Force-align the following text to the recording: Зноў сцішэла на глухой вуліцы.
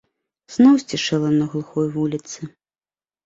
Зноў 0.53 0.77
сцішэла 0.83 1.29
на 1.35 1.45
глухой 1.51 1.87
вуліцы. 1.97 2.39